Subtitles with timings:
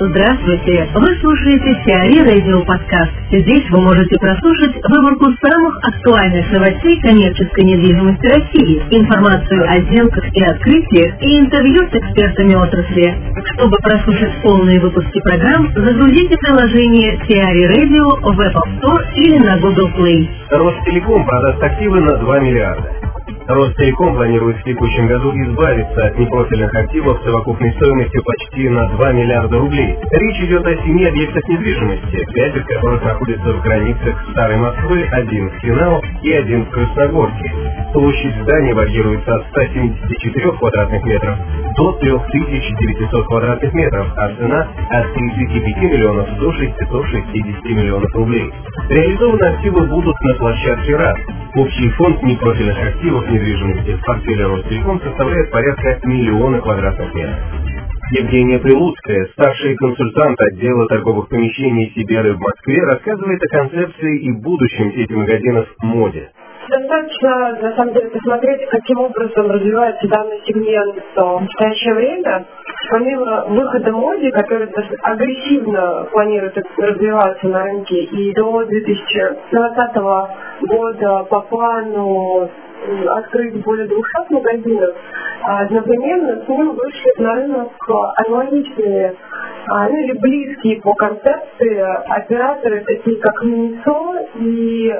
[0.00, 0.86] Здравствуйте!
[0.94, 3.10] Вы слушаете Сиари Радио Подкаст.
[3.32, 10.40] Здесь вы можете прослушать выборку самых актуальных новостей коммерческой недвижимости России, информацию о сделках и
[10.40, 13.10] открытиях и интервью с экспертами отрасли.
[13.58, 19.90] Чтобы прослушать полные выпуски программ, загрузите приложение Сиари Radio в Apple Store или на Google
[19.98, 20.28] Play.
[20.50, 23.07] Ростелеком продаст активы на 2 миллиарда.
[23.48, 29.58] Ростелеком планирует в текущем году избавиться от непрофильных активов совокупной стоимостью почти на 2 миллиарда
[29.58, 29.96] рублей.
[30.10, 35.48] Речь идет о семи объектах недвижимости, пять из которых находятся в границах Старой Москвы, один
[35.48, 37.52] в Финал и один в Красногорске.
[37.94, 41.38] Площадь зданий варьируется от 174 квадратных метров
[41.74, 48.52] до 3900 квадратных метров, а цена от 35 миллионов до 660 миллионов рублей.
[48.90, 51.18] Реализованы активы будут на площадке РАС.
[51.58, 57.36] Общий фонд непрофильных активов недвижимости в портфеле Ростелеком составляет порядка миллиона квадратных метров.
[58.12, 64.92] Евгения Прилуцкая, старший консультант отдела торговых помещений Сиберы в Москве, рассказывает о концепции и будущем
[64.92, 66.30] сети магазинов «Моде».
[66.68, 72.46] Достаточно, на самом деле, посмотреть, каким образом развивается данный сегмент в настоящее время.
[72.90, 74.68] Помимо выхода моде, который
[75.02, 79.96] агрессивно планирует развиваться на рынке, и до 2020
[80.68, 82.48] года по плану
[83.08, 84.94] открыть более 200 магазинов,
[85.42, 87.72] а одновременно с ним вышли на рынок
[88.26, 89.14] аналогичные
[89.70, 91.78] а, ну или близкие по концепции
[92.10, 94.94] операторы, такие как Минисо и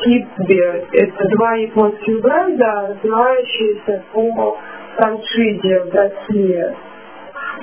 [0.00, 0.60] Китби.
[0.92, 4.58] Это два японских бренда, развивающиеся по
[4.96, 6.91] франшизе в России.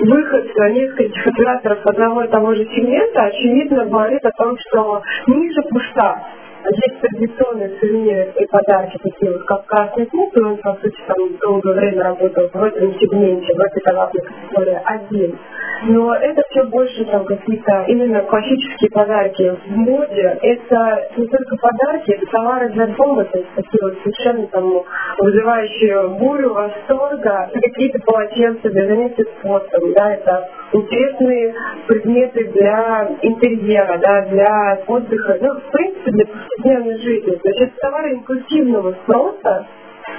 [0.00, 6.26] Выход нескольких операторов одного и того же сегмента, очевидно, говорит о том, что ниже пуста
[6.64, 11.36] есть традиционные сувениры и подарки, такие вот как красный клуб, и он, по сути, там
[11.42, 15.38] долгое время работал в этом сегменте, в этой товарной категории один.
[15.82, 20.38] Но это все больше там какие-то именно классические подарки в моде.
[20.42, 24.82] Это не только подарки, это товары для дома, то есть такие вот совершенно там
[25.18, 31.54] вызывающие бурю, восторга, какие-то полотенца для занятий спортом, да, это интересные
[31.86, 37.36] предметы для интерьера, да, для отдыха, ну, в принципе, для повседневной жизни.
[37.36, 39.66] То есть это товары инклюзивного спроса,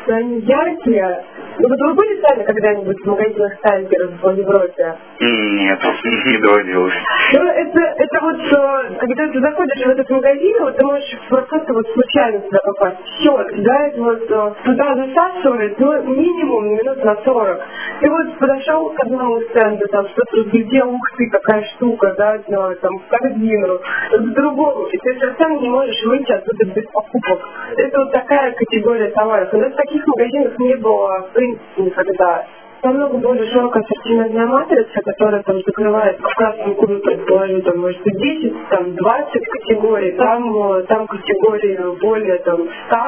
[0.08, 1.24] они яркие.
[1.62, 4.98] Ну, вот вы были сами когда-нибудь в магазинах Тайгеров в Европе?
[5.20, 5.80] Нет,
[6.26, 6.94] не доводилось.
[7.34, 11.74] Ну, это, это вот, э, когда ты заходишь в этот магазин, вот ты можешь просто
[11.74, 12.98] вот случайно туда попасть.
[13.20, 17.62] Все, да, это вот э, туда засасывает, ну, минимум минут на 40.
[18.02, 22.40] Ты вот подошел к одному стенду, там что-то разглядел, ух ты, какая штука, да,
[22.82, 27.40] там, в корзину, к другому, и ты совсем не можешь выйти оттуда без покупок.
[27.78, 29.54] Это вот такая категория товаров.
[29.54, 32.48] У нас таких магазинов не было, в принципе, никогда
[32.82, 38.18] намного более широкая ассортиментная матрица, которая там закрывает в красном клубе, предположу, там, может быть,
[38.18, 43.00] 10, там, 20 категорий, там, там категории более, там, 100,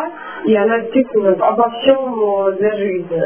[0.46, 3.24] и она действительно обо всем для жизни.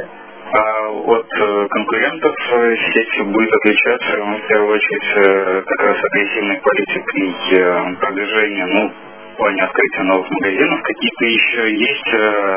[0.50, 6.62] А от э, конкурентов э, сеть будет отличаться, в первую очередь, э, как раз агрессивной
[6.62, 8.90] политикой продвижения, ну,
[9.34, 10.82] в плане открытия новых магазинов.
[10.84, 12.14] Какие-то еще есть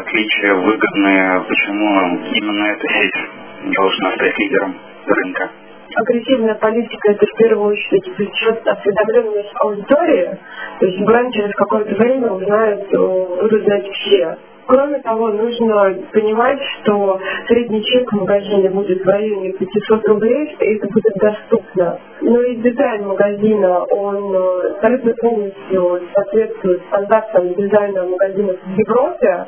[0.06, 5.50] отличия выгодные, почему именно эта сеть должна стать лидером рынка?
[5.92, 10.38] агрессивная политика это в первую очередь влечет осведомленность аудитории,
[10.78, 14.38] то есть бренд через какое-то время узнают, будут знать все.
[14.70, 20.76] Кроме того, нужно понимать, что средний чек в магазине будет в районе 500 рублей, и
[20.76, 21.98] это будет доступно.
[22.20, 24.36] Но и дизайн магазина, он
[24.76, 29.46] абсолютно полностью соответствует стандартам дизайна магазинов в Европе.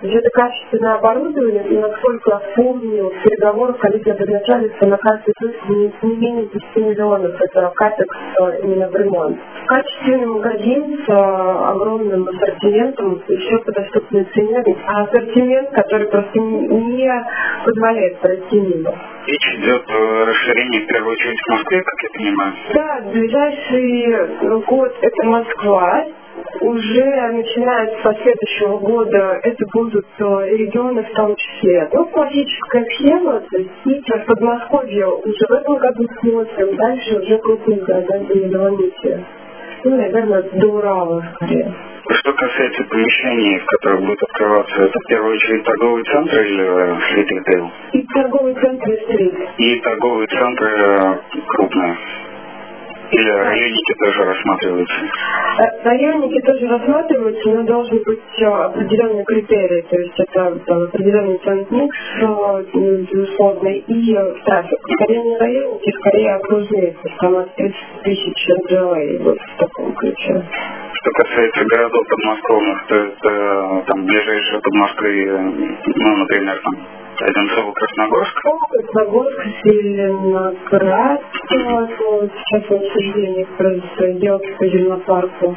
[0.00, 4.96] То есть это качественное оборудование, и насколько я помню, в переговорах коллеги обозначали, что на
[4.96, 8.16] каждый точку не, не менее 10 миллионов это капекс
[8.62, 9.38] именно в ремонт.
[9.66, 17.10] Качественный магазин с огромным ассортиментом, еще по доступной цене, а ассортимент, который просто не
[17.64, 18.94] позволяет пройти мимо.
[19.26, 22.52] Речь идет о расширении, в первую очередь, в Москве, как я понимаю?
[22.72, 26.04] Да, ближайший год это Москва,
[26.60, 31.88] уже начиная со следующего года это будут э, регионы в том числе.
[31.92, 37.80] Ну, классическая схема, то есть Питер, Подмосковье уже в этом году смотрим, дальше уже крупные
[37.80, 39.24] города Доломития.
[39.84, 41.72] Ну, наверное, до Урала скорее.
[42.10, 47.70] Что касается помещений, в которых будут открываться, это в первую очередь торговые центры или стрит-ритейл?
[47.92, 49.34] И торговые центры, и стрит.
[49.58, 51.18] И торговые центры э,
[51.48, 51.96] крупные?
[53.10, 54.94] Или районники тоже рассматриваются?
[55.58, 61.38] Э, Районники тоже рассматриваются, но должен быть э, определенный критерий, то есть это там, определенный
[61.38, 62.64] центмикс, э,
[63.10, 64.14] безусловно, и
[64.44, 64.78] трафик.
[64.94, 67.74] Скорее не районники, скорее окружные, то есть там от 30
[68.04, 70.44] тысяч NGLA, вот в таком ключе.
[70.92, 78.34] Что касается городов подмосковных, то это там ближайшие под Москвой, ну, например, там Одинцово, Красногорск.
[78.70, 85.56] Красногорск, Зеленоград, сейчас в обсуждениях произойдет по Зеленопарку.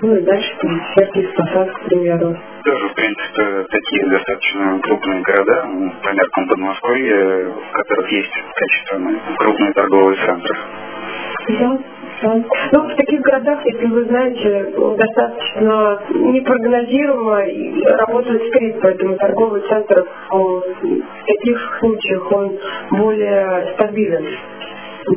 [0.00, 2.36] Ну и дальше там Сергий Спасад, к примеру.
[2.64, 5.68] Тоже, в принципе, такие достаточно крупные города,
[6.02, 10.56] по меркам Подмосковья, в которых есть качественные крупные торговые центры.
[11.48, 11.78] Да,
[12.24, 20.62] Ну, в таких городах, если вы знаете, достаточно непрогнозируемо работает скрипт, поэтому торговый центр в
[21.26, 22.58] таких случаях он
[22.92, 24.26] более стабилен,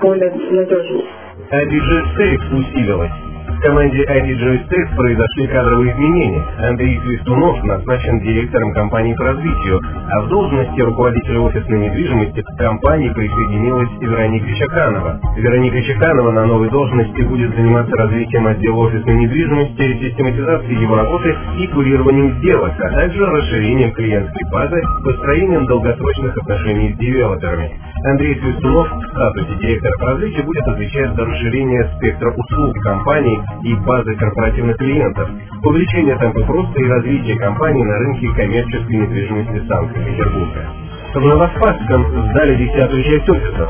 [0.01, 1.05] более надежный.
[1.49, 3.26] IDG Sales усилилась.
[3.57, 6.43] В команде IDG Sales произошли кадровые изменения.
[6.59, 9.81] Андрей Свистунов назначен директором компании по развитию,
[10.11, 15.19] а в должности руководителя офисной недвижимости к компании присоединилась Вероника Чеканова.
[15.37, 21.67] Вероника Чеканова на новой должности будет заниматься развитием отдела офисной недвижимости, систематизацией его работы и
[21.67, 27.71] курированием сделок, а также расширением клиентской базы, построением долгосрочных отношений с девелоперами.
[28.03, 33.73] Андрей Свистунов в статусе директора по развитию будет отвечать за расширение спектра услуг компании и
[33.75, 35.29] базы корпоративных клиентов,
[35.63, 40.65] увеличение темпов роста и развития компании на рынке коммерческой недвижимости Санкт-Петербурга.
[41.13, 43.69] В Новоспасском сдали десятую часть офисов.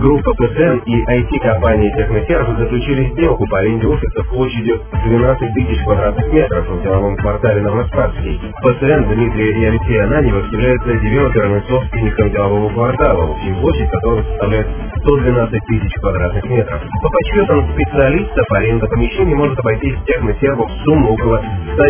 [0.00, 6.66] Группа ПТН и IT-компания Техносервис заключили сделку по аренде офисов площадью 12 тысяч квадратных метров
[6.70, 8.40] в деловом квартале Новоспасский.
[8.62, 14.68] ПТН Дмитрий и Алексей Ананьевых являются девелопером и собственником делового квартала, общей площадь которого составляет
[15.04, 16.80] 112 тысяч квадратных метров.
[17.02, 21.44] По подсчетам специалистов, аренда помещений может обойтись Техносерву в сумму около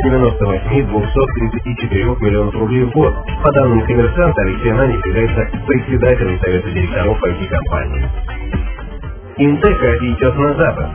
[0.05, 3.15] 198-234 миллионов рублей в год.
[3.45, 8.00] По данным коммерсанта, Алексей Ананьев является председателем Совета директоров IT-компании.
[9.37, 10.91] Интека идет на запад.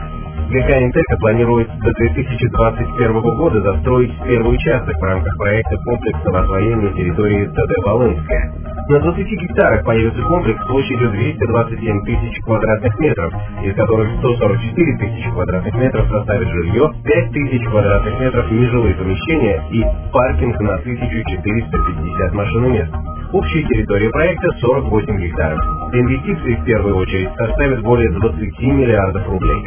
[0.48, 7.46] ГК Интека планирует до 2021 года застроить первый участок в рамках проекта комплексного освоения территории
[7.46, 8.54] ТД Волынская.
[8.88, 15.74] На 20 гектарах появится комплекс площадью 227 тысяч квадратных метров, из которых 144 тысячи квадратных
[15.74, 23.05] метров составит жилье, 5 тысяч квадратных метров нежилые помещения и паркинг на 1450 машиномест.
[23.36, 25.58] Общая территория проекта 48 гектаров.
[25.92, 29.60] Инвестиции в первую очередь составят более 20 миллиардов рублей.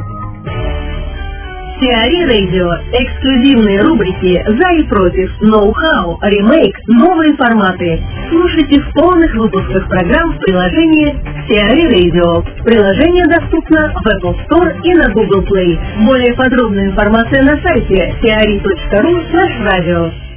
[1.80, 2.68] Теори Радио.
[2.98, 8.04] Эксклюзивные рубрики «За и против», «Ноу-хау», «Ремейк», «Новые форматы».
[8.31, 11.13] Слушайте в полных выпусках программ в приложении
[11.48, 12.42] Теори Radio.
[12.66, 15.77] Приложение доступно в Apple Store и на Google Play.
[16.10, 19.30] Более подробная информация на сайте teori.ru
[19.63, 20.29] радио.